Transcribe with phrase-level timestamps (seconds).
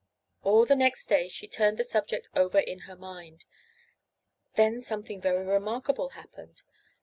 [0.41, 3.45] All the next day she turned the subject over in her mind.
[4.55, 6.63] Then something very remarkable happened.